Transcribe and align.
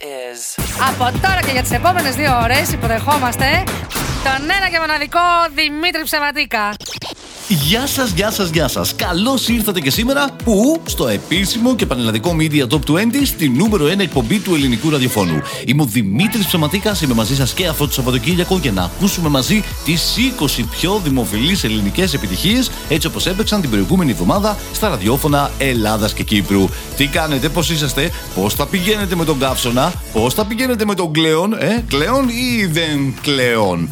is. 0.00 0.62
Από 0.88 1.18
τώρα 1.22 1.40
και 1.40 1.52
για 1.52 1.62
τις 1.62 1.70
επόμενες 1.70 2.14
δύο 2.14 2.40
ώρες 2.42 2.72
υποδεχόμαστε 2.72 3.64
τον 4.24 4.50
ένα 4.56 4.68
και 4.70 4.78
μοναδικό 4.78 5.20
Δημήτρη 5.54 6.02
Ψεματίκα. 6.02 6.74
Γεια 7.52 7.86
σας, 7.86 8.10
γεια 8.10 8.30
σας, 8.30 8.50
γεια 8.50 8.68
σας. 8.68 8.94
Καλώς 8.96 9.48
ήρθατε 9.48 9.80
και 9.80 9.90
σήμερα 9.90 10.26
που 10.44 10.82
στο 10.84 11.08
επίσημο 11.08 11.74
και 11.74 11.86
πανελλαδικό 11.86 12.36
Media 12.38 12.66
Top 12.68 12.80
20 12.90 12.96
στη 13.24 13.48
νούμερο 13.48 13.86
1 13.86 13.98
εκπομπή 13.98 14.38
του 14.38 14.54
ελληνικού 14.54 14.90
ραδιοφώνου. 14.90 15.40
Είμαι 15.64 15.82
ο 15.82 15.84
Δημήτρης 15.84 16.46
Ψεματίκας, 16.46 17.02
είμαι 17.02 17.14
μαζί 17.14 17.34
σας 17.34 17.52
και 17.52 17.66
αυτό 17.66 17.86
το 17.86 17.92
Σαββατοκύριακο 17.92 18.58
για 18.62 18.72
να 18.72 18.82
ακούσουμε 18.82 19.28
μαζί 19.28 19.62
τις 19.84 20.16
20 20.18 20.64
πιο 20.70 21.00
δημοφιλείς 21.04 21.64
ελληνικές 21.64 22.14
επιτυχίες 22.14 22.70
έτσι 22.88 23.06
όπως 23.06 23.26
έπαιξαν 23.26 23.60
την 23.60 23.70
προηγούμενη 23.70 24.10
εβδομάδα 24.10 24.56
στα 24.72 24.88
ραδιόφωνα 24.88 25.50
Ελλάδας 25.58 26.12
και 26.12 26.22
Κύπρου. 26.22 26.68
Τι 26.96 27.06
κάνετε, 27.06 27.48
πώς 27.48 27.70
είσαστε, 27.70 28.10
πώς 28.34 28.54
θα 28.54 28.66
πηγαίνετε 28.66 29.14
με 29.14 29.24
τον 29.24 29.38
καύσωνα, 29.38 29.92
πώς 30.12 30.34
θα 30.34 30.44
πηγαίνετε 30.44 30.84
με 30.84 30.94
τον 30.94 31.12
κλέον, 31.12 31.52
ε, 31.52 31.84
κλέον 31.88 32.28
ή 32.28 32.66
δεν 32.66 33.14
κλέον. 33.22 33.88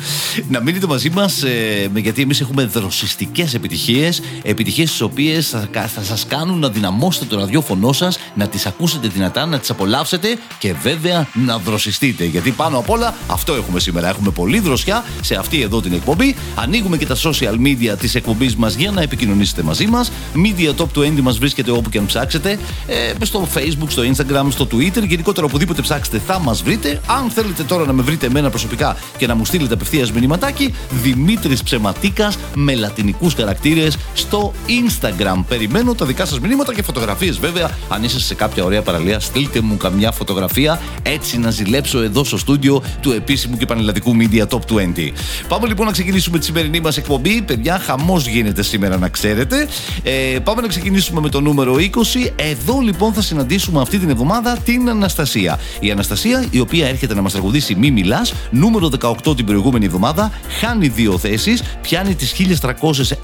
Να 0.49 0.61
μείνετε 0.61 0.87
μαζί 0.87 1.11
μας 1.11 1.43
ε, 1.43 1.91
γιατί 1.95 2.23
εμείς 2.23 2.41
έχουμε 2.41 2.65
δροσιστικές 2.65 3.48
επιτυχίες, 3.55 4.21
επιτυχίες 4.43 4.91
τις 4.91 5.01
οποίες 5.01 5.49
θα, 5.49 5.89
θα 5.89 6.03
σας 6.03 6.27
κάνουν 6.27 6.59
να 6.59 6.69
δυναμώσετε 6.69 7.25
το 7.25 7.39
ραδιόφωνο 7.39 7.93
σας, 7.93 8.19
να 8.35 8.49
τις 8.49 8.67
ακούσετε 8.67 9.09
δυνατά, 9.09 9.47
να 9.47 9.59
τις 9.59 9.71
απολαύσετε 9.71 10.39
και 10.59 10.75
βέβαια 10.83 11.27
να 11.33 11.59
δροσιστείτε. 11.59 12.25
Γιατί 12.25 12.51
πάνω 12.51 12.79
απ' 12.79 12.91
όλα 12.91 13.15
αυτό 13.27 13.55
έχουμε 13.55 13.81
σήμερα. 13.81 14.09
Έχουμε 14.09 14.31
πολλή 14.31 14.59
δροσιά 14.59 15.05
σε 15.21 15.35
αυτή 15.35 15.63
εδώ 15.63 15.81
την 15.81 15.93
εκπομπή. 15.93 16.37
Ανοίγουμε 16.55 16.97
και 16.97 17.07
τα 17.07 17.17
social 17.17 17.55
media 17.55 17.99
της 17.99 18.15
εκπομπής 18.15 18.57
μας 18.57 18.75
για 18.75 18.91
να 18.91 19.03
επικοινωνήσετε 19.03 19.63
μαζί 19.63 19.87
μας. 19.87 20.11
Media 20.35 20.75
Top 20.75 20.87
20 20.95 21.21
μας 21.21 21.39
βρίσκεται 21.39 21.71
όπου 21.71 21.91
και 21.91 21.99
αν 21.99 22.07
ψάξετε. 22.07 22.59
Ε, 22.87 23.25
στο 23.25 23.49
Facebook, 23.55 23.89
στο 23.89 24.03
Instagram, 24.03 24.47
στο 24.51 24.67
Twitter. 24.71 25.07
Γενικότερα 25.07 25.47
οπουδήποτε 25.47 25.83
ψάξετε 25.83 26.21
θα 26.27 26.39
μας 26.39 26.63
βρείτε. 26.63 27.01
Αν 27.07 27.31
θέλετε 27.31 27.63
τώρα 27.63 27.87
να 27.87 27.93
με 27.93 28.03
βρείτε 28.03 28.27
εμένα 28.27 28.51
προσωπικά 28.51 28.97
και 29.17 29.27
να 29.27 29.35
μου 29.35 29.45
στείλετε 29.45 29.75
απευθείας 29.75 30.13
μηνυματάκι, 30.13 30.75
Δημήτρης 31.03 31.63
Ψεματίκας 31.63 32.39
με 32.55 32.75
λατινικούς 32.75 33.35
χαρακτήρε 33.39 33.89
στο 34.15 34.53
Instagram. 34.67 35.45
Περιμένω 35.49 35.95
τα 35.95 36.07
δικά 36.07 36.27
σας 36.27 36.41
μηνύματα 36.41 36.75
και 36.75 36.83
φωτογραφίες 36.83 37.39
βέβαια. 37.39 37.71
Αν 37.89 38.05
είστε 38.05 38.19
σε 38.19 38.35
κάποια 38.35 38.65
ωραία 38.65 38.83
παραλία, 38.83 39.21
στείλτε 39.21 39.61
μου 39.61 39.77
καμιά 39.77 40.11
φωτογραφία 40.13 40.81
έτσι 41.03 41.39
να 41.39 41.51
ζηλέψω 41.51 42.03
εδώ 42.03 42.25
στο 42.25 42.39
στούντιο 42.39 42.83
του 43.01 43.13
επίσημου 43.13 43.57
και 43.57 43.67
πανελλαδικού 43.67 44.17
Media 44.21 44.47
Top 44.49 44.61
20. 44.71 45.13
Πάμε 45.49 45.67
λοιπόν 45.67 45.87
να 45.87 45.93
ξεκινήσουμε 45.93 46.39
τη 46.39 46.45
σημερινή 46.45 46.81
μας 46.81 46.97
εκπομπή. 46.97 47.43
Παιδιά, 47.43 47.79
χαμός 47.79 48.27
γίνεται 48.27 48.63
σήμερα 48.63 48.99
να 48.99 49.09
ξέρετε. 49.09 49.69
Ε, 50.03 50.39
πάμε 50.39 50.61
να 50.61 50.69
ξεκινήσουμε 50.69 51.21
με 51.21 51.29
το 51.29 51.41
νούμερο 51.41 51.75
20. 51.75 52.31
Εδώ 52.37 52.79
λοιπόν 52.81 53.13
θα 53.13 53.23
συναντήσουμε 53.23 53.81
αυτή 53.81 53.99
την 53.99 54.11
εβδομάδα 54.11 54.59
την 54.65 54.89
Αναστασία. 54.89 55.59
Η 55.81 55.91
Αναστασία, 55.91 56.45
η 56.51 56.61
οποία 56.61 56.89
έρχεται 56.89 57.15
να 57.15 57.23
μας 57.23 57.33
τραγουδήσει 57.33 57.75
Μη 57.75 57.91
Μιλάς, 57.91 58.35
νούμερο 58.51 58.91
18 59.01 59.37
την 59.37 59.47
προηγούμενη 59.47 59.85
εβδομάδα, 59.85 60.33
χάνει 60.61 60.89
δύο 60.89 61.19
θέσεις, 61.19 61.63
πιάνει 61.83 62.15
τις 62.15 62.33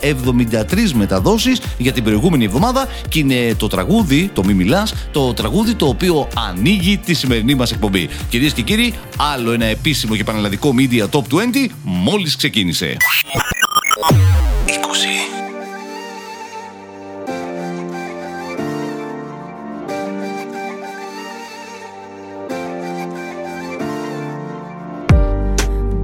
1373 0.05 0.91
μεταδόσεις 0.93 1.61
για 1.79 1.93
την 1.93 2.05
προηγούμενη 2.05 2.45
εβδομάδα 2.45 2.89
και 3.09 3.19
είναι 3.19 3.55
το 3.55 3.69
τραγούδι, 3.69 4.31
το 4.33 4.45
Μη 4.45 4.55
Μιλάς, 4.55 4.95
το 5.13 5.35
τραγούδι 5.35 5.75
το 5.75 5.87
οποίο 5.87 6.29
ανοίγει 6.49 6.99
τη 6.99 7.15
σημερινή 7.15 7.55
μας 7.55 7.71
εκπομπή. 7.71 8.09
Κυρίες 8.29 8.53
και 8.53 8.63
κύριοι, 8.63 8.95
άλλο 9.35 9.53
ένα 9.53 9.65
επίσημο 9.65 10.17
και 10.17 10.25
πανελλαδικό 10.25 10.75
Media 10.79 11.09
Top 11.11 11.23
20 11.33 11.71
μόλις 11.83 12.37
ξεκίνησε. 12.37 12.97
20. 14.67 14.71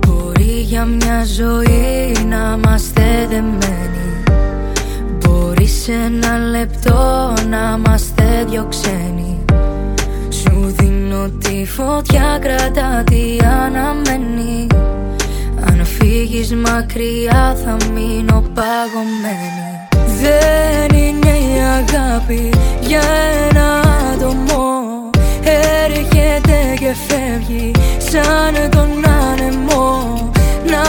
Μπορεί 0.06 0.60
για 0.60 0.84
μια 0.84 1.24
ζωή 1.24 1.79
να 1.79 1.79
είμαστε 3.30 3.58
δεμένοι 3.60 4.22
Μπορείς 5.18 5.82
σε 5.82 5.92
ένα 5.92 6.36
λεπτό 6.38 7.32
να 7.50 7.78
είμαστε 7.78 8.46
δυο 8.48 8.66
ξένοι 8.68 9.44
Σου 10.28 10.74
δίνω 10.78 11.28
τη 11.28 11.66
φωτιά 11.66 12.38
κρατά 12.40 13.04
τι 13.04 13.36
αναμένει 13.64 14.66
Αν 15.66 15.84
φύγεις 15.84 16.54
μακριά 16.54 17.56
θα 17.64 17.76
μείνω 17.94 18.44
παγωμένη. 18.54 19.70
Δεν 20.20 20.98
είναι 20.98 21.28
η 21.28 21.60
αγάπη 21.60 22.52
για 22.80 23.02
ένα 23.48 23.80
άτομο. 24.12 25.10
Έρχεται 25.84 26.74
και 26.78 26.94
φεύγει 27.08 27.70
σαν 27.98 28.70
τον 28.70 28.88
άνεμο. 29.30 30.30
Να 30.70 30.82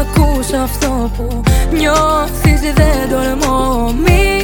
ακούς 0.00 0.52
αυτό 0.52 1.10
που 1.16 1.49
νιώθεις 1.80 2.60
δεν 2.60 3.08
τολμώ 3.10 3.92
Μη, 3.92 4.08
μη, 4.12 4.39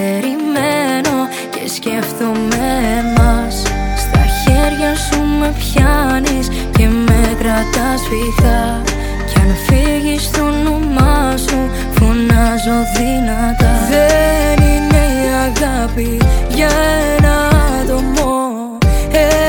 περιμένω 0.00 1.16
και 1.54 1.62
σκέφτομαι 1.76 2.66
εμάς. 2.98 3.54
Στα 4.02 4.22
χέρια 4.40 4.92
σου 5.04 5.20
με 5.40 5.54
πιάνεις 5.60 6.46
και 6.76 6.86
με 7.06 7.20
κρατάς 7.40 8.00
φυγά 8.08 8.82
Κι 9.28 9.38
αν 9.42 9.50
φύγεις 9.66 10.30
το 10.30 10.42
όνομά 10.42 11.36
σου 11.36 11.60
φωνάζω 11.96 12.78
δυνατά. 12.96 13.72
Δεν 13.90 14.66
είναι 14.70 15.02
η 15.22 15.28
αγάπη 15.46 16.18
για 16.48 16.70
ένα 17.16 17.36
άτομο. 17.80 18.38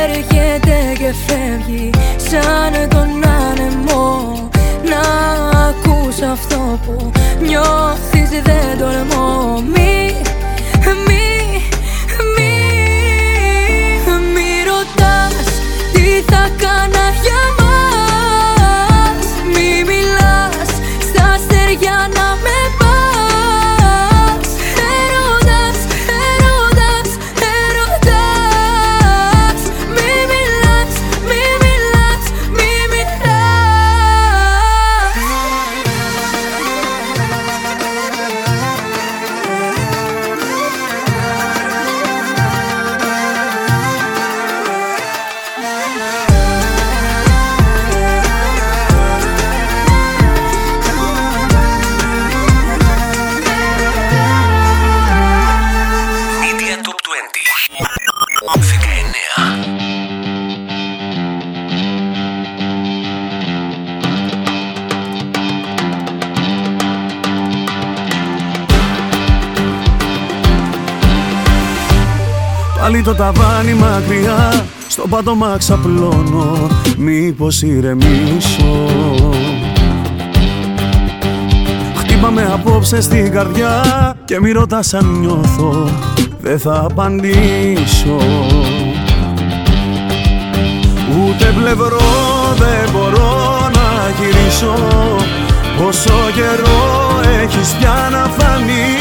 Έρχεται 0.03 0.78
και 1.00 1.13
φεύγει 1.25 1.90
σαν 2.29 2.90
τον 2.90 3.09
άνεμο. 3.47 4.06
Να 4.90 5.01
ακούς 5.67 6.22
αυτό 6.31 6.79
που 6.85 7.11
νιώθεις 7.41 8.29
δεν 8.29 8.78
τολμώ. 8.79 9.61
Μη, 9.73 9.81
μη, 9.81 10.30
Πάλι 72.81 73.01
το 73.01 73.16
ταβάνι 73.16 73.73
μακριά 73.73 74.66
Στο 74.87 75.07
πάτωμα 75.07 75.55
ξαπλώνω 75.57 76.69
Μήπως 76.97 77.61
ηρεμήσω. 77.61 78.85
Χτύπαμε 81.95 82.49
απόψε 82.53 83.01
στην 83.01 83.31
καρδιά 83.31 83.83
Και 84.25 84.39
μη 84.39 84.51
ρωτάς 84.51 84.93
αν 84.93 85.19
νιώθω 85.19 85.89
Δεν 86.41 86.59
θα 86.59 86.85
απαντήσω. 86.89 88.17
Ούτε 91.19 91.53
πλευρό 91.55 91.99
δεν 92.57 92.89
μπορώ 92.91 93.59
να 93.73 94.09
γυρίσω 94.19 94.73
Πόσο 95.77 96.13
καιρό 96.35 97.19
έχεις 97.41 97.75
πια 97.79 98.09
να 98.11 98.27
φανείς 98.37 99.00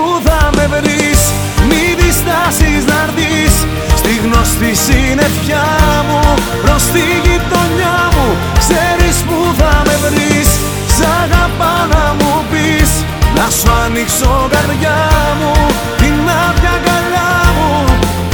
που 0.00 0.20
θα 0.24 0.50
με 0.56 0.66
βρεις. 0.74 1.20
Μη 1.68 1.84
διστάσεις 2.00 2.82
να 2.90 2.96
έρθεις 3.06 3.54
Στη 4.00 4.12
γνωστή 4.24 4.72
συννεφιά 4.84 5.66
μου 6.08 6.22
Προς 6.64 6.82
τη 6.94 7.04
γειτονιά 7.24 7.96
μου 8.14 8.26
Ξέρεις 8.62 9.16
που 9.28 9.38
θα 9.58 9.72
με 9.86 9.96
βρεις. 10.04 10.48
Σ' 10.96 11.06
αγαπά 11.22 11.74
να 11.92 12.04
μου 12.18 12.32
πεις 12.50 12.90
Να 13.36 13.46
σου 13.56 13.70
ανοίξω 13.84 14.48
καρδιά 14.54 15.00
μου 15.40 15.54
Την 16.00 16.16
άδεια 16.44 16.72
αγκαλιά 16.78 17.32
μου. 17.56 17.72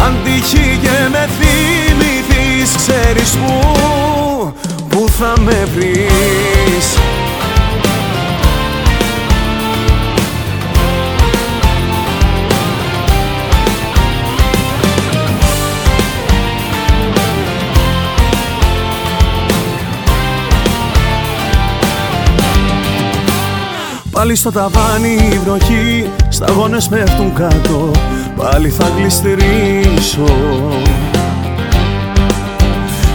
Αν 0.05 0.13
τύχει 0.25 0.79
και 0.83 0.97
με 1.13 1.29
θυμηθείς 1.39 2.71
Ξέρεις 2.77 3.31
που 3.31 3.53
Πού 4.89 5.07
θα 5.19 5.33
με 5.41 5.69
βρεις 5.75 6.56
Πάλι 24.27 24.39
στο 24.39 24.53
ταβάνι 24.53 25.31
η 25.33 25.39
βροχή 25.45 26.11
Σταγόνες 26.29 26.89
πέφτουν 26.89 27.35
κάτω 27.35 27.91
Πάλι 28.37 28.69
θα 28.69 28.91
γλιστρήσω. 28.97 30.25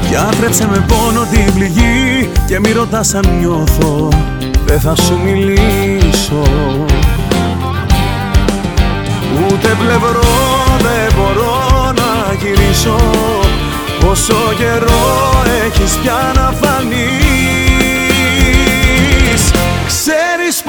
Διάτρεψε 0.09 0.67
με 0.67 0.85
πόνο 0.87 1.25
την 1.31 1.53
πληγή 1.53 2.29
Και 2.47 2.59
μη 2.59 2.71
ρωτάς 2.71 3.13
αν 3.13 3.25
νιώθω 3.39 4.09
Δεν 4.65 4.79
θα 4.79 4.95
σου 4.95 5.19
μιλήσω. 5.23 6.41
Ούτε 9.47 9.75
πλευρό 9.79 10.33
δεν 10.77 11.13
μπορώ 11.15 11.91
να 11.95 12.33
γυρίσω 12.33 12.95
Πόσο 13.99 14.53
καιρό 14.57 15.43
έχεις 15.65 15.97
πια 15.97 16.31
να 16.35 16.53
φανείς 16.61 17.60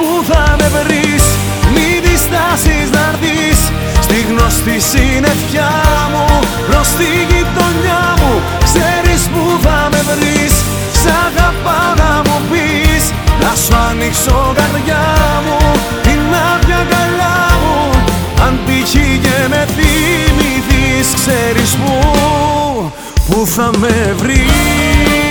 που 0.02 0.24
θα 0.30 0.44
με 0.58 0.68
βρεις. 0.76 1.24
Μη 1.74 1.88
διστάσεις 2.06 2.86
να 2.96 3.04
έρθεις 3.12 3.60
Στη 4.04 4.18
γνωστή 4.28 4.76
συννεφιά 4.90 5.72
μου. 6.12 6.26
Προς 6.68 6.88
τη 6.98 7.10
γειτονιά 7.30 8.04
μου 8.20 8.32
Ξέρεις 8.68 9.22
που 9.32 9.44
θα 9.64 9.78
με 9.92 10.00
βρεις. 10.10 10.54
Σ' 11.00 11.10
αγαπάω 11.26 11.92
να 12.02 12.12
μου 12.26 12.38
πεις 12.50 13.04
Να 13.42 13.52
σου 13.62 13.74
ανοίξω 13.88 14.38
καρδιά 14.58 15.06
μου. 15.46 15.60
Την 16.06 16.22
άδεια 16.50 16.78
αγκαλιά 16.82 17.38
μου 17.62 17.78
Αν 18.44 18.52
τύχει 18.66 19.08
και 19.24 19.36
με 19.52 19.62
θυμηθείς 19.76 21.08
Ξέρεις 21.20 21.70
που 21.80 21.94
Που 23.28 23.46
θα 23.46 23.70
με 23.80 24.14
βρεις 24.20 25.21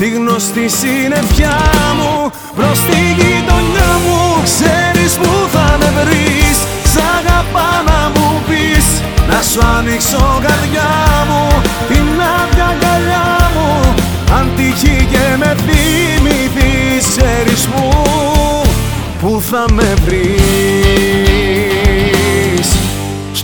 Στη 0.00 0.08
γνωστή 0.08 0.68
συννεφιά 0.68 1.56
μου 1.98 2.30
Προς 2.56 2.78
τη 2.78 3.00
γειτονιά 3.18 3.90
μου 4.04 4.42
Ξέρεις 4.44 5.16
που 5.16 5.48
θα 5.52 5.76
με 5.78 6.02
βρεις. 6.04 6.58
Σ' 6.92 7.02
αγαπά 7.16 7.70
να 7.86 8.10
μου 8.14 8.42
πεις 8.48 8.86
Να 9.28 9.42
σου 9.42 9.60
ανοίξω 9.76 10.40
καρδιά 10.46 10.90
μου 11.28 11.62
Την 11.88 12.06
άδεια 12.36 12.64
αγκαλιά 12.64 13.50
μου. 13.54 13.94
Αν 14.38 14.50
τύχει 14.56 15.06
και 15.10 15.36
με 15.38 15.56
θυμηθείς 15.66 17.06
Ξέρεις 17.16 17.66
που 17.66 18.02
Που 19.20 19.42
θα 19.50 19.64
με 19.72 19.94
βρεις 20.04 20.77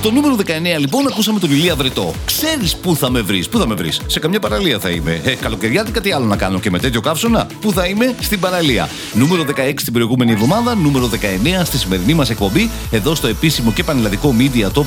Στο 0.05 0.13
νούμερο 0.13 0.37
19 0.39 0.43
λοιπόν 0.79 1.07
ακούσαμε 1.07 1.39
τον 1.39 1.51
Ηλία 1.51 1.77
Βρετό. 1.77 2.15
Ξέρεις 2.25 2.77
πού 2.77 2.97
θα 2.97 3.11
με 3.11 3.21
βρεις, 3.21 3.49
πού 3.49 3.59
θα 3.59 3.67
με 3.67 3.75
βρεις. 3.75 4.01
Σε 4.07 4.19
καμιά 4.19 4.41
παραλία 4.41 4.79
θα 4.79 4.91
είμαι. 4.91 5.21
Ε, 5.25 5.35
καλοκαιριάτικα 5.35 6.01
τι 6.01 6.13
άλλο 6.13 6.25
να 6.25 6.37
κάνω 6.37 6.59
και 6.59 6.71
με 6.71 6.79
τέτοιο 6.79 7.01
καύσωνα. 7.01 7.47
Πού 7.61 7.73
θα 7.73 7.87
είμαι, 7.87 8.15
στην 8.21 8.41
παραλία. 8.41 8.89
Νούμερο 9.15 9.43
16 9.43 9.85
την 9.85 9.93
προηγούμενη 9.93 10.33
εβδομάδα, 10.33 10.75
νούμερο 10.75 11.07
19 11.07 11.65
στη 11.65 11.79
σημερινή 11.79 12.15
μας 12.15 12.31
εκπομπή, 12.31 12.71
εδώ 12.91 13.15
στο 13.15 13.27
επίσημο 13.27 13.73
και 13.73 13.85
πανελλαδικό 13.85 14.35
Media 14.39 14.71
Top 14.73 14.81
20 14.81 14.85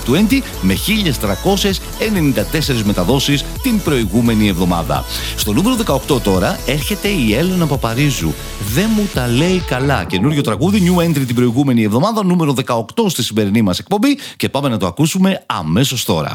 με 0.62 0.74
1394 0.74 2.84
μεταδόσεις 2.84 3.44
την 3.62 3.82
προηγούμενη 3.82 4.48
εβδομάδα. 4.48 5.06
Στο 5.38 5.54
νούμερο 5.54 5.76
18 6.08 6.22
τώρα 6.22 6.60
έρχεται 6.66 7.08
η 7.08 7.34
Έλενα 7.34 7.66
Παπαρίζου. 7.66 8.34
Δεν 8.74 8.90
μου 8.96 9.10
τα 9.14 9.28
λέει 9.28 9.64
καλά. 9.68 10.04
Καινούριο 10.04 10.42
τραγούδι, 10.42 10.82
new 10.86 11.04
entry 11.04 11.26
την 11.26 11.36
προηγούμενη 11.36 11.84
εβδομάδα, 11.84 12.24
νούμερο 12.24 12.54
18 12.66 12.84
στη 13.08 13.24
σημερινή 13.24 13.62
μας 13.62 13.80
εκπομπή 13.80 14.18
και 14.38 14.50
πάμε 14.50 14.70
να 14.70 14.78
το 14.78 14.88
ακούσουμε 14.88 15.06
αμέσως 15.46 16.06
τώρα. 16.06 16.32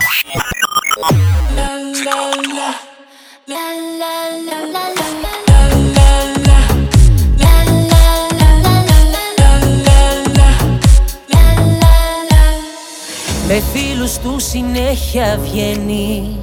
Με 13.47 13.63
φίλους 13.73 14.19
του 14.19 14.37
συνέχεια 14.39 15.39
βγαίνει 15.43 16.37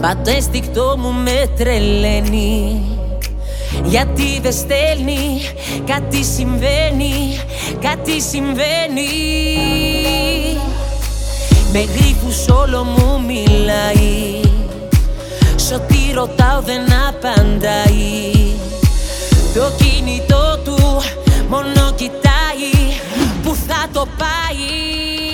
Μα 0.00 0.16
το 0.16 0.30
αίσθηκτό 0.30 0.96
μου 0.98 1.12
με 1.12 1.50
τρελαίνει 1.56 2.82
Γιατί 3.84 4.40
δεν 4.42 4.52
στέλνει, 4.52 5.40
κάτι 5.86 6.24
συμβαίνει, 6.24 7.38
κάτι 7.80 8.20
συμβαίνει 8.20 9.08
Με 11.76 11.80
γρήφους 11.80 12.48
όλο 12.48 12.84
μου 12.84 13.24
μιλάει. 13.26 14.40
Σ' 15.56 15.72
ό,τι 15.72 16.12
ρωτάω 16.14 16.60
δεν 16.60 16.80
απαντάει. 17.08 18.32
Το 19.54 19.72
κινητό 19.76 20.58
του 20.64 20.76
μόνο 21.48 21.92
κοιτάει. 21.96 22.72
Που 23.42 23.56
θα 23.66 23.88
το 23.92 24.06
πάει 24.18 25.33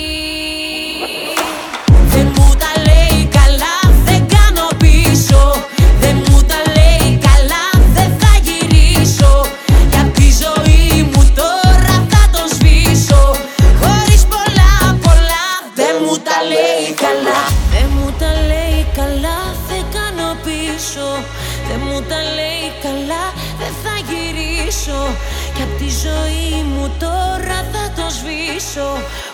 γυρίσω 24.91 25.15
Και 25.55 25.63
απ' 25.63 25.77
τη 25.77 25.89
ζωή 25.89 26.63
μου 26.63 26.95
τώρα 26.99 27.65
θα 27.71 27.91
τον 27.95 28.09
σβήσω. 28.09 28.89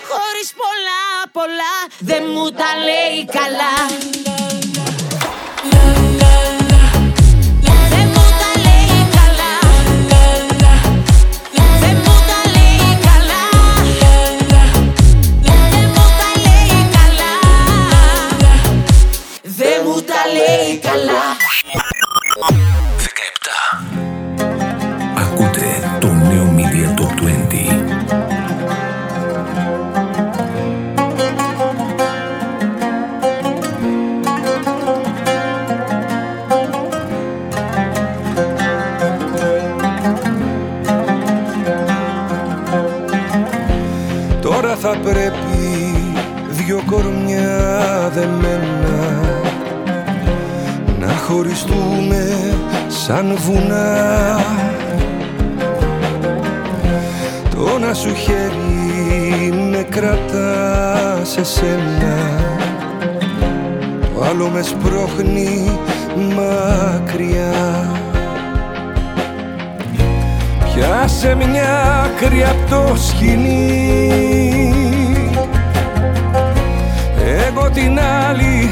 Χωρίς 0.08 0.52
πολλά 0.56 1.02
πολλά, 1.32 1.76
δεν 1.98 2.22
μου 2.34 2.50
τα 2.50 2.70
λέει 2.84 3.24
καλά 3.24 4.37
θα 44.90 44.98
πρέπει 44.98 45.94
δυο 46.48 46.82
κορμιά 46.86 48.10
δεμένα 48.14 49.20
Να 51.00 51.08
χωριστούμε 51.08 52.28
σαν 52.88 53.36
βουνά. 53.36 54.40
Το 57.50 57.68
ένα 57.76 57.94
σου 57.94 58.14
χέρι 58.14 59.52
με 59.70 59.86
κρατά 59.90 61.20
σε 61.22 61.44
σένα. 61.44 62.16
Το 64.14 64.24
άλλο 64.30 64.48
με 64.48 64.62
σπρώχνει 64.62 65.78
μακριά 66.16 67.52
Πιάσε 70.78 71.34
μια 71.34 72.02
άκρη 72.04 72.44
απ' 72.44 72.70
το 72.70 72.96
σκηνή 72.96 74.72
Εγώ 77.46 77.70
την 77.70 77.98
άλλη 78.00 78.70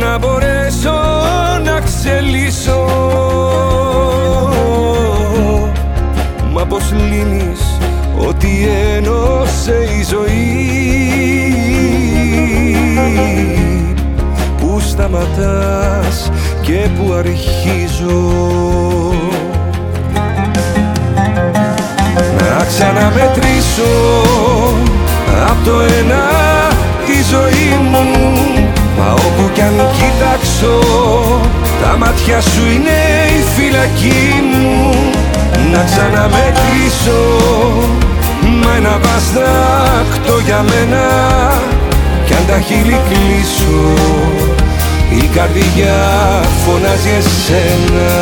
να 0.00 0.18
μπορέσω 0.18 0.92
να 1.64 1.80
ξελίσω. 1.80 2.86
Μα 6.52 6.64
πως 6.64 6.92
λύνεις 6.92 7.78
ότι 8.28 8.68
ένωσε 8.96 9.74
η 9.98 10.04
ζωή. 10.10 10.54
Πού 14.58 14.80
σταματάς 14.80 16.30
και 16.62 16.88
πού 16.96 17.12
αρχίζω 17.12 18.22
να 22.64 22.70
ξαναμετρήσω. 22.70 23.92
Απ' 25.50 25.64
το 25.64 25.80
ένα 26.00 26.24
τη 27.06 27.16
ζωή 27.30 27.68
μου 27.90 28.04
Μα 28.98 29.12
όπου 29.12 29.50
κι 29.52 29.60
αν 29.60 29.76
κοιτάξω 29.98 30.78
Τα 31.82 31.96
μάτια 31.98 32.40
σου 32.40 32.62
είναι 32.74 32.98
η 33.38 33.42
φυλακή 33.54 34.42
μου. 34.50 34.94
Να 35.72 35.84
ξαναμετρήσω 35.84 37.22
Μα 38.62 38.74
ένα 38.76 38.98
βαστάκτο 39.02 40.38
για 40.44 40.64
μένα 40.68 41.06
Κι 42.26 42.32
αν 42.32 42.44
τα 42.46 42.60
χείλη 42.60 43.00
κλείσω 43.08 43.92
Η 45.22 45.26
καρδιά 45.34 45.96
φωνάζει 46.66 47.10
εσένα 47.18 48.12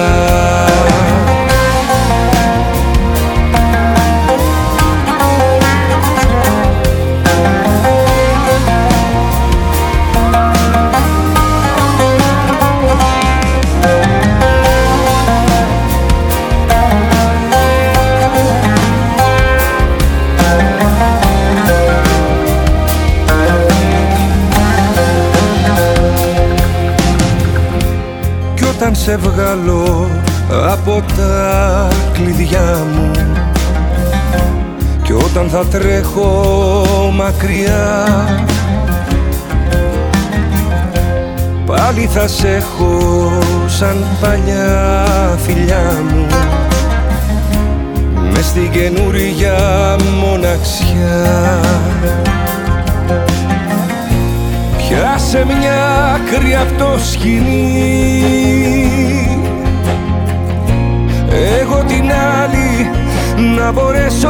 σε 29.12 29.18
βγάλω 29.18 30.08
από 30.70 31.02
τα 31.16 31.88
κλειδιά 32.12 32.86
μου. 32.94 33.10
Κι 35.02 35.12
όταν 35.12 35.48
θα 35.48 35.64
τρέχω 35.66 37.12
μακριά 37.14 38.14
Πάλι 41.66 42.08
θα 42.12 42.28
σε 42.28 42.48
έχω 42.48 43.32
σαν 43.66 44.04
παλιά 44.20 45.36
φιλιά 45.36 46.02
μου. 46.10 46.26
Μες 48.32 48.44
στην 48.44 48.70
καινούρια 48.70 49.96
μοναξιά 50.20 51.60
Πιάσε 54.92 55.44
μια 55.46 56.14
άκρη 56.14 56.54
απ' 56.54 56.78
το 56.78 56.98
σκηνή 57.10 57.72
Εγώ 61.60 61.84
την 61.86 62.10
άλλη 62.12 62.90
να 63.56 63.72
μπορέσω 63.72 64.28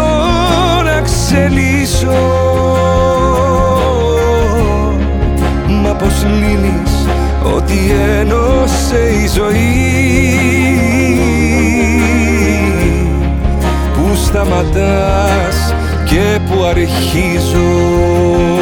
να 0.85 1.01
ξελίσω. 1.01 2.21
Μα 5.83 5.95
πως 5.95 6.25
λύνεις 6.25 7.07
ότι 7.57 7.79
ένωσε 8.21 9.09
η 9.23 9.29
ζωή. 9.35 10.41
Πού 13.93 14.15
σταματάς 14.15 15.75
και 16.05 16.41
πού 16.49 16.65
αρχίζω 16.65 18.62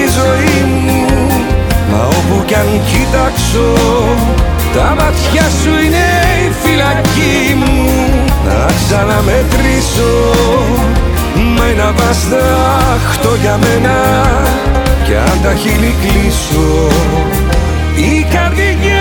τη 0.00 0.06
ζωή 0.20 0.56
μου. 0.84 1.06
Μα 1.90 2.02
όπου 2.04 2.44
κι 2.44 2.54
αν 2.54 2.68
κοιτάξω 2.90 3.66
Τα 4.74 4.94
μάτια 4.98 5.46
σου 5.60 5.72
είναι 5.84 6.06
η 6.46 6.50
φυλακή 6.62 7.54
μου. 7.60 7.90
Να 8.46 8.66
ξαναμετρήσω 8.80 10.12
Μα 11.56 11.64
ένα 11.66 11.92
βαστάχτο 11.96 13.34
για 13.40 13.58
μένα. 13.62 13.96
Κι 15.04 15.10
Κι 15.10 15.14
αν 15.14 15.38
τα 15.42 15.54
χείλη 15.54 15.94
κλείσω 16.00 16.88
Η 17.96 18.26
καρδιά 18.34 18.99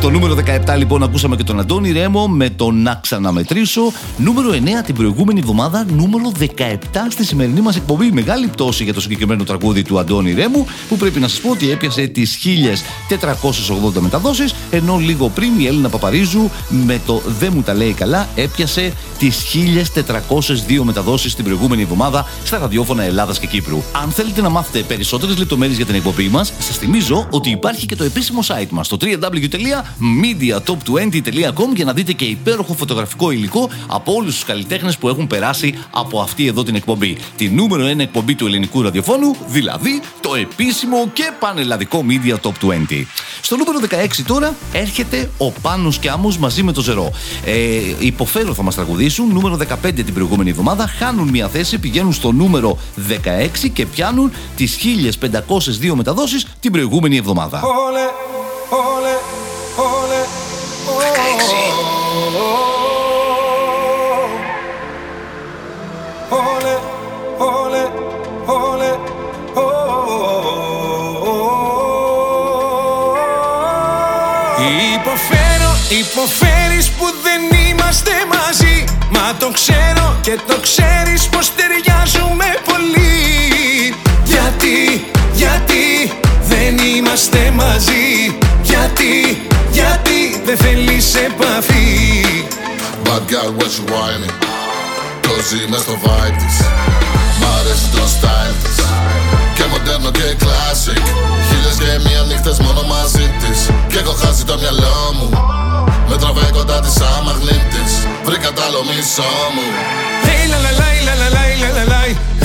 Στο 0.00 0.10
νούμερο 0.10 0.36
17 0.66 0.76
λοιπόν 0.76 1.02
ακούσαμε 1.02 1.36
και 1.36 1.42
τον 1.42 1.60
Αντώνη 1.60 1.92
Ρέμο 1.92 2.28
με 2.28 2.50
το 2.50 2.70
Να 2.70 2.98
ξαναμετρήσω. 3.02 3.92
Νούμερο 4.16 4.50
9 4.50 4.54
την 4.86 4.94
προηγούμενη 4.94 5.38
εβδομάδα, 5.38 5.86
νούμερο 5.90 6.32
17 6.38 6.44
στη 7.10 7.24
σημερινή 7.24 7.60
μας 7.60 7.76
εκπομπή. 7.76 8.10
Μεγάλη 8.12 8.46
πτώση 8.46 8.84
για 8.84 8.94
το 8.94 9.00
συγκεκριμένο 9.00 9.44
τραγούδι 9.44 9.82
του 9.82 9.98
Αντώνη 9.98 10.32
Ρέμου 10.32 10.66
που 10.88 10.96
πρέπει 10.96 11.20
να 11.20 11.28
σας 11.28 11.40
πω 11.40 11.50
ότι 11.50 11.70
έπιασε 11.70 12.06
τις 12.06 12.38
1480 13.96 14.00
μεταδόσεις 14.00 14.54
ενώ 14.70 14.96
λίγο 14.96 15.28
πριν 15.28 15.60
η 15.60 15.66
Έλληνα 15.66 15.88
Παπαρίζου 15.88 16.50
με 16.68 17.00
το 17.06 17.22
Δεν 17.38 17.52
μου 17.54 17.62
τα 17.62 17.74
λέει 17.74 17.92
καλά 17.92 18.28
έπιασε 18.34 18.92
τις 19.18 19.44
1402 20.78 20.82
μεταδόσεις 20.82 21.34
την 21.34 21.44
προηγούμενη 21.44 21.82
εβδομάδα 21.82 22.26
στα 22.44 22.58
ραδιόφωνα 22.58 23.02
Ελλάδας 23.02 23.38
και 23.38 23.46
Κύπρου. 23.46 23.82
Αν 24.02 24.10
θέλετε 24.10 24.40
να 24.40 24.48
μάθετε 24.48 24.84
περισσότερες 24.84 25.38
λεπτομέρειες 25.38 25.76
για 25.76 25.86
την 25.86 25.94
εκπομπή 25.94 26.28
μας, 26.28 26.52
σας 26.58 26.76
θυμίζω 26.76 27.26
ότι 27.30 27.50
υπάρχει 27.50 27.86
και 27.86 27.96
το 27.96 28.04
επίσημο 28.04 28.40
site 28.46 28.68
μας 28.70 28.88
το 28.88 28.96
www.mediatop20.com 30.00 31.74
για 31.74 31.84
να 31.84 31.92
δείτε 31.92 32.12
και 32.12 32.24
υπέροχο 32.24 32.74
φωτογραφικό 32.74 33.30
υλικό 33.30 33.70
από 33.86 34.12
όλους 34.12 34.34
τους 34.34 34.44
καλλιτέχνες 34.44 34.98
που 34.98 35.08
έχουν 35.08 35.26
περάσει 35.26 35.74
από 35.90 36.20
αυτή 36.20 36.46
εδώ 36.46 36.62
την 36.62 36.74
εκπομπή. 36.74 37.16
Τη 37.36 37.48
νούμερο 37.48 37.84
1 37.84 37.98
εκπομπή 37.98 38.34
του 38.34 38.46
ελληνικού 38.46 38.82
ραδιοφώνου, 38.82 39.36
δηλαδή 39.46 40.02
το 40.20 40.34
επίσημο 40.34 41.08
και 41.12 41.32
πανελλαδικό 41.38 42.04
Media 42.08 42.34
Top 42.34 42.52
20. 42.62 43.04
Στο 43.40 43.56
νούμερο 43.56 44.06
16 44.18 44.22
τώρα 44.26 44.54
έρχεται 44.72 45.30
ο 45.38 45.50
Πάνος 45.50 45.98
Κιάμος 45.98 46.38
μαζί 46.38 46.62
με 46.62 46.72
το 46.72 46.80
Ζερό. 46.80 47.12
Ε, 47.44 47.80
υποφέρω 47.98 48.54
θα 48.54 48.62
μας 48.62 48.74
τραγουδήσουν, 48.74 49.32
νούμερο 49.32 49.56
15 49.56 49.92
την 49.94 50.14
προηγούμενη 50.14 50.50
εβδομάδα, 50.50 50.86
χάνουν 50.86 51.28
μια 51.28 51.48
θέση, 51.48 51.78
πηγαίνουν 51.78 52.12
στο 52.12 52.32
νούμερο 52.32 52.78
16 53.08 53.68
και 53.72 53.86
πιάνουν 53.86 54.32
τις 54.56 54.76
1502 54.76 55.94
μεταδόσεις 55.94 56.46
την 56.60 56.72
προηγούμενη 56.72 57.16
εβδομάδα. 57.16 57.62
Όλε, 57.62 58.04
όλε, 58.70 59.39
όλε, 59.76 60.20
Όλε, 66.28 66.78
όλε, 67.38 67.88
όλε, 68.46 68.98
Υποφέρω, 74.94 75.76
υποφέρεις 75.88 76.90
που 76.90 77.04
δεν 77.22 77.68
είμαστε 77.68 78.10
μαζί. 78.28 78.84
Μα 79.10 79.34
το 79.38 79.50
ξέρω 79.52 80.16
και 80.20 80.38
το 80.46 80.60
ξέρεις 80.60 81.28
πως 81.28 81.54
ταιριάζουμε 81.54 82.44
πολύ. 82.64 83.94
Γιατί, 84.24 85.10
γιατί 85.32 86.12
δεν 86.42 86.78
είμαστε 86.78 87.52
μαζί. 87.56 88.38
Γιατί, 88.62 89.46
γιατί 89.80 90.18
δεν 90.44 90.56
θέλεις 90.56 91.14
επαφή; 91.14 91.88
Bad 93.04 93.22
girl 93.30 93.50
when 93.58 93.70
she 93.74 93.82
whining; 93.92 94.34
Cozy 95.24 95.62
μες 95.70 95.80
στο 95.80 95.96
vibe. 96.04 96.36
Της 96.42 96.56
Μ' 97.40 97.46
αρέσει 97.58 97.88
το 97.96 98.04
style 98.16 98.54
της. 98.62 98.76
Και 99.56 99.64
μοντέρνο 99.70 100.10
και 100.10 100.26
classic. 100.44 101.04
Χίλιες 101.48 101.76
και 101.82 102.08
μία 102.08 102.22
νύχτες 102.28 102.58
μόνο 102.58 102.82
μαζί 102.82 103.26
της. 103.40 103.58
Και 103.90 103.98
έχω 103.98 104.12
χάσει 104.22 104.44
το 104.44 104.58
μυαλό 104.58 105.00
μου. 105.16 105.28
Με 106.08 106.16
τραβάει 106.16 106.50
κοντά 106.50 106.80
της 106.80 106.92
σαν 106.92 107.22
μαγνήτης 107.24 107.92
Βρήκα 108.24 108.52
τ' 108.52 108.60
άλλο 108.66 108.80
μισό 108.88 109.32
μου. 109.54 109.66
Hey 110.26 110.44
la 110.52 110.58
la 110.64 110.72
la 110.80 110.88
la 111.06 111.14
la 111.20 111.28
la 111.34 111.44
la 111.62 111.68
la 111.76 111.84
la 111.92 112.00
Hey 112.02 112.14
la 112.16 112.34
la 112.34 112.38
la 112.38 112.39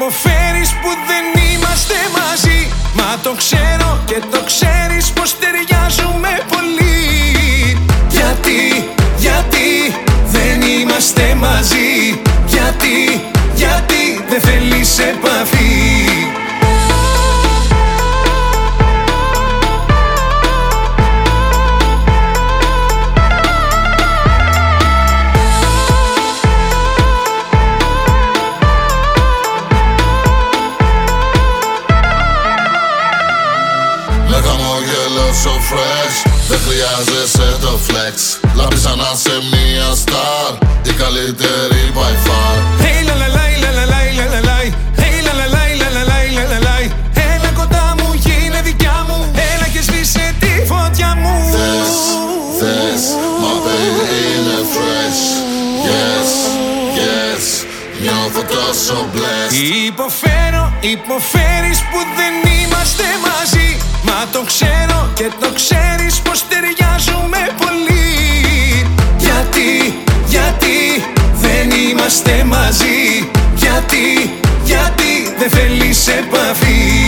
Υποφέρω, 0.00 0.40
υποφέρεις 0.40 0.70
που 0.70 0.88
δεν 1.06 1.24
είμαστε 1.52 1.94
μαζί. 2.18 2.68
Μα 2.94 3.18
το 3.22 3.32
ξέρω 3.36 3.59
Δεν 36.50 36.60
χρειάζεσαι 36.66 37.56
το 37.60 37.78
flex 37.86 38.14
Λάμπεις 38.54 38.80
σαν 38.80 38.98
να 38.98 39.10
σε 39.24 39.34
μία 39.50 39.88
star 40.04 40.58
Η 40.82 40.92
καλύτερη 40.92 41.82
by 41.94 42.14
far 42.26 42.56
Hey 42.84 42.98
la 43.08 43.14
la 43.22 43.28
la 43.36 43.44
la 43.62 43.70
la 43.78 43.84
la 43.92 44.00
la 44.18 44.26
la 44.34 44.40
la 44.48 44.58
Hey 45.02 45.16
la 45.26 45.32
la 45.40 45.46
la 45.54 45.62
la 45.80 45.88
la 45.96 46.02
la 46.10 46.20
la 46.36 46.44
la 46.52 46.58
la 46.66 46.76
Έλα 47.34 47.50
κοντά 47.58 47.94
μου, 47.98 48.08
γίνε 48.24 48.60
δικιά 48.64 49.04
μου 49.08 49.18
Έλα 49.52 49.66
και 49.72 49.82
σβήσε 49.82 50.34
τη 50.40 50.52
φωτιά 50.70 51.10
μου 51.20 51.34
Θες, 51.54 51.96
θες 52.58 53.02
Μα 53.42 53.52
baby 53.64 54.08
είναι 54.32 54.58
fresh 54.74 55.22
Yes, 55.88 56.30
yes 57.00 57.44
Νιώθω 58.02 58.42
τόσο 58.54 58.96
blessed 59.14 59.54
Υποφέρω, 59.86 60.59
υποφέρεις 60.80 61.80
που 61.80 61.98
δεν 62.16 62.52
είμαστε 62.60 63.04
μαζί. 63.26 63.76
Μα 64.02 64.26
το 64.32 64.42
ξέρω 64.42 65.10
και 65.14 65.30
το 65.40 65.48
ξέρεις 65.54 66.20
πως 66.20 66.44
ταιριάζουμε 66.48 67.38
πολύ. 67.62 68.08
Γιατί, 69.18 70.02
γιατί 70.26 70.78
δεν 71.34 71.70
είμαστε 71.70 72.44
μαζί. 72.44 73.28
Γιατί, 73.54 74.40
γιατί 74.64 75.34
δεν 75.38 75.50
θέλεις 75.50 76.08
επαφή 76.08 77.00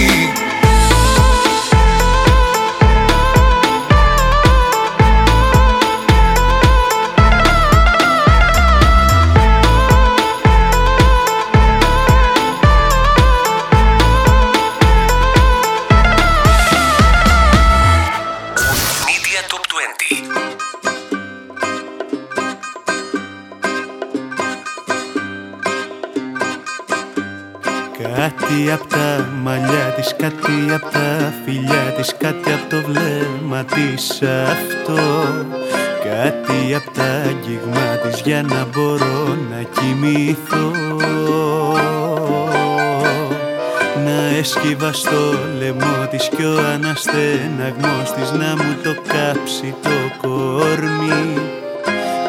Να 44.73 44.89
έσκυβα 44.89 44.93
στο 44.93 45.39
λαιμό 45.59 46.07
της 46.11 46.29
κι 46.37 46.45
ο 46.45 46.59
αναστεναγμός 46.75 48.13
της 48.17 48.31
Να 48.31 48.57
μου 48.57 48.77
το 48.83 48.95
κάψει 49.09 49.75
το 49.83 49.97
κορμί 50.23 51.41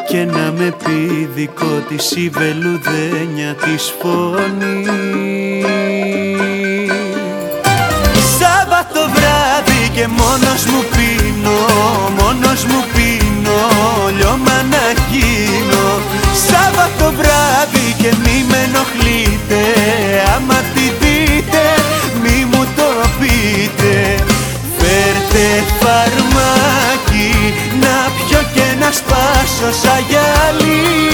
και 0.08 0.24
να 0.24 0.52
με 0.58 0.74
πει 0.84 1.28
δικό 1.34 1.82
της 1.88 2.10
η 2.10 2.28
βελουδένια 2.28 3.54
της 3.54 3.94
φωνή. 4.00 4.86
Σάββατο 8.38 9.00
βράδυ 9.14 9.88
και 9.94 10.06
μόνος 10.06 10.64
μου 10.64 10.84
πίνω, 10.94 11.58
μόνος 12.18 12.64
μου 12.64 12.84
πίνω, 12.94 13.60
λιώμα 14.16 14.56
να 14.72 14.84
γίνω. 15.10 15.86
Σάββατο 16.48 17.12
βράδυ 17.18 17.86
και 18.00 18.10
μη 18.22 18.44
με 18.48 18.58
ενοχλείτε, 18.66 19.62
άμα 20.36 20.58
τη 20.74 20.83
Φέρτε 25.34 25.72
φαρμάκι 25.80 27.54
να 27.80 28.12
πιω 28.16 28.38
και 28.54 28.76
να 28.78 28.92
σπάσω 28.92 29.72
σαν 29.82 30.04
γυαλί 30.08 31.13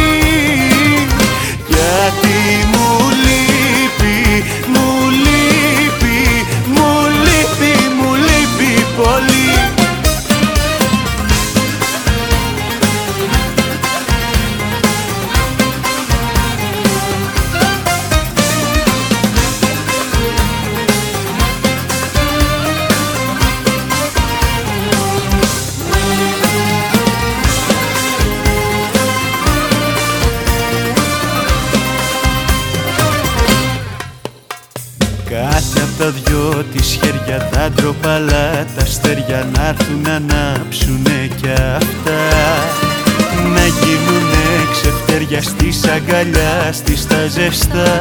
αγκαλιά 46.91 46.97
στις 46.97 47.07
τα 47.07 47.27
ζεστά. 47.29 47.99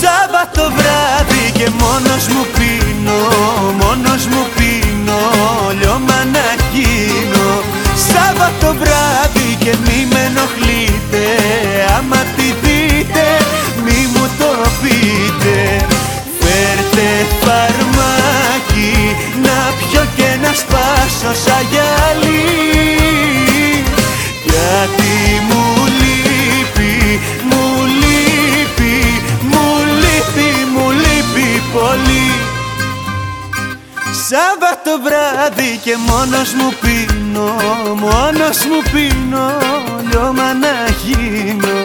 Σάββατο 0.00 0.72
βράδυ 0.76 1.50
και 1.52 1.70
μόνος 1.78 2.28
μου 2.28 2.46
πίνω, 2.56 3.20
μόνος 3.80 4.26
μου 4.26 4.46
πίνω, 4.56 5.20
λιώμα 5.80 6.24
να 6.32 6.48
γίνω. 6.72 7.62
Σάββατο 8.10 8.74
βράδυ 8.80 9.56
και 9.58 9.74
μη 9.84 10.06
με 10.12 10.20
ενοχλείτε, 10.24 11.24
άμα 11.98 12.20
τη 12.36 12.46
δείτε 12.62 13.26
μη 13.84 14.06
μου 14.12 14.28
το 14.38 14.50
πείτε. 14.80 15.86
Φέρτε 16.40 17.08
φαρμάκι 17.40 19.16
να 19.42 19.72
πιω 19.78 20.04
και 20.16 20.28
να 20.42 20.52
σπάσω 20.52 21.32
σαν 21.44 21.66
γυαλί 21.70 22.83
γιατί 24.96 25.40
μου 25.48 25.86
λείπει, 26.00 27.20
μου 27.50 27.84
λείπει, 28.00 29.22
μου 29.50 29.66
λείπει, 30.00 30.50
μου 30.74 30.90
λείπει 30.90 31.62
πολύ. 31.72 32.30
Σάββατο 34.28 34.92
βράδυ 35.04 35.80
και 35.84 35.96
μόνος 36.08 36.52
μου 36.52 36.72
πίνω, 36.80 37.50
μόνος 37.96 38.58
μου 38.64 38.82
πίνω, 38.92 39.50
λιώμα 40.10 40.54
να 40.54 40.74
γίνω. 41.04 41.76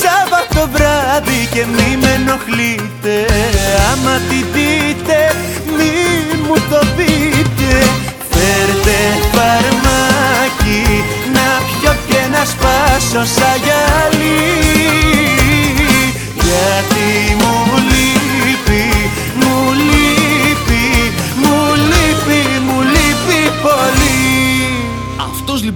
Σάββατο 0.00 0.68
βράδυ 0.72 1.48
και 1.52 1.64
μη 1.66 1.96
με 2.00 2.12
ενοχλείτε, 2.12 3.26
άμα 3.92 4.14
τη 4.28 4.36
δείτε 4.52 5.45
σπάσω 13.06 13.24
σαν 13.24 13.60
γυαλί 13.64 14.36
Γιατί 16.34 17.36
μου 17.40 17.54
λείπει, 17.90 18.84
μου 19.40 19.72
λείπει, 19.88 21.12
μου 21.42 21.74
λείπει, 21.74 22.60
μου 22.66 22.80
λείπει 22.82 23.50
πολύ. 23.62 24.06
Αυτό 24.06 24.15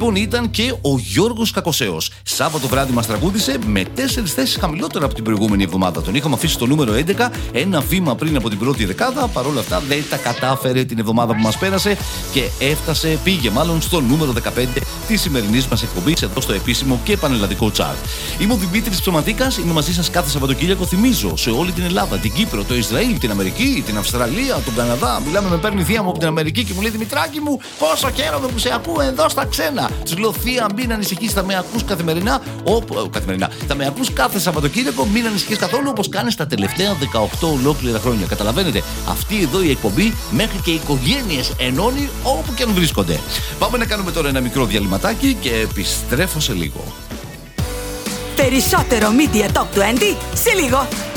λοιπόν 0.00 0.22
ήταν 0.22 0.50
και 0.50 0.74
ο 0.80 0.98
Γιώργος 0.98 1.50
Κακοσέος. 1.50 2.10
Σάββατο 2.22 2.68
βράδυ 2.68 2.92
μας 2.92 3.06
τραγούδισε 3.06 3.58
με 3.66 3.84
τέσσερις 3.94 4.32
θέσεις 4.32 4.56
χαμηλότερα 4.56 5.04
από 5.04 5.14
την 5.14 5.24
προηγούμενη 5.24 5.62
εβδομάδα. 5.62 6.02
Τον 6.02 6.14
είχαμε 6.14 6.34
αφήσει 6.34 6.52
στο 6.52 6.66
νούμερο 6.66 6.92
11, 6.92 7.30
ένα 7.52 7.80
βήμα 7.80 8.14
πριν 8.14 8.36
από 8.36 8.48
την 8.48 8.58
πρώτη 8.58 8.84
δεκάδα. 8.84 9.28
Παρ' 9.28 9.46
όλα 9.46 9.60
αυτά 9.60 9.82
δεν 9.88 10.04
τα 10.10 10.16
κατάφερε 10.16 10.84
την 10.84 10.98
εβδομάδα 10.98 11.34
που 11.34 11.40
μας 11.40 11.58
πέρασε 11.58 11.96
και 12.32 12.48
έφτασε, 12.58 13.18
πήγε 13.24 13.50
μάλλον 13.50 13.80
στο 13.80 14.00
νούμερο 14.00 14.32
15 14.32 14.82
της 15.08 15.20
σημερινής 15.20 15.66
μας 15.66 15.82
εκπομπής 15.82 16.22
εδώ 16.22 16.40
στο 16.40 16.52
επίσημο 16.52 17.00
και 17.04 17.16
πανελλαδικό 17.16 17.70
τσάρτ. 17.70 17.98
Είμαι 18.38 18.52
ο 18.52 18.56
Δημήτρης 18.56 19.00
Ψωματίκας, 19.00 19.56
είμαι 19.56 19.72
μαζί 19.72 19.94
σας 19.94 20.10
κάθε 20.10 20.30
Σαββατοκύριακο. 20.30 20.84
Θυμίζω 20.86 21.36
σε 21.36 21.50
όλη 21.50 21.72
την 21.72 21.84
Ελλάδα, 21.84 22.16
την 22.16 22.32
Κύπρο, 22.32 22.64
το 22.64 22.74
Ισραήλ, 22.74 23.18
την 23.18 23.30
Αμερική, 23.30 23.82
την 23.86 23.96
Αυστραλία, 23.96 24.54
τον 24.64 24.74
Καναδά. 24.76 25.22
Μιλάμε 25.26 25.48
με 25.48 25.56
παίρνει 25.56 25.82
θεία 25.82 26.02
μου 26.02 26.08
από 26.08 26.18
την 26.18 26.28
Αμερική 26.28 26.64
και 26.64 26.72
μου 26.74 26.80
λέει 26.80 26.90
Δημητράκη 26.90 27.40
μου, 27.40 27.60
πόσο 27.78 28.10
χαίρομαι 28.10 28.46
που 28.46 28.58
σε 28.58 28.70
ακούω 28.74 29.00
εδώ 29.00 29.28
στα 29.28 29.46
ξένα. 29.46 29.89
Της 30.04 30.18
λέω 30.18 30.32
θεία, 30.32 30.66
μην 30.76 30.92
ανησυχείς, 30.92 31.32
θα 31.32 31.44
με 31.44 31.56
ακούς 31.56 31.84
καθημερινά. 31.84 32.42
Όπου, 32.64 32.98
ε, 32.98 33.08
καθημερινά. 33.10 33.50
Θα 33.66 33.74
με 33.74 33.86
ακούς 33.86 34.12
κάθε 34.12 34.38
Σαββατοκύριακο, 34.38 35.04
μην 35.04 35.26
ανησυχείς 35.26 35.58
καθόλου 35.58 35.86
όπως 35.88 36.08
κάνεις 36.08 36.34
τα 36.34 36.46
τελευταία 36.46 36.94
18 36.94 37.52
ολόκληρα 37.52 37.98
χρόνια. 37.98 38.26
Καταλαβαίνετε, 38.26 38.82
αυτή 39.08 39.42
εδώ 39.42 39.62
η 39.62 39.70
εκπομπή 39.70 40.14
μέχρι 40.30 40.58
και 40.58 40.70
οικογένειες 40.70 41.52
ενώνει 41.58 42.08
όπου 42.22 42.54
και 42.54 42.62
αν 42.62 42.72
βρίσκονται. 42.72 43.20
Πάμε 43.58 43.78
να 43.78 43.84
κάνουμε 43.84 44.10
τώρα 44.10 44.28
ένα 44.28 44.40
μικρό 44.40 44.64
διαλυματάκι 44.64 45.36
και 45.40 45.50
επιστρέφω 45.54 46.40
σε 46.40 46.52
λίγο. 46.52 46.84
Περισσότερο 48.36 49.08
Media 49.18 49.46
Top 49.52 49.78
20 49.78 50.16
σε 50.34 50.54
λίγο. 50.62 51.09